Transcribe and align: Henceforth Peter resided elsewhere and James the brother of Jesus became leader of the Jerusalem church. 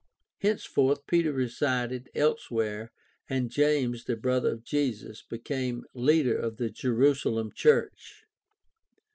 Henceforth 0.39 1.05
Peter 1.05 1.31
resided 1.31 2.09
elsewhere 2.15 2.91
and 3.29 3.51
James 3.51 4.05
the 4.05 4.15
brother 4.15 4.53
of 4.53 4.63
Jesus 4.63 5.21
became 5.21 5.85
leader 5.93 6.35
of 6.37 6.57
the 6.57 6.71
Jerusalem 6.71 7.51
church. 7.53 8.23